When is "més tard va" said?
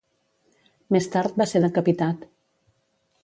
0.95-1.47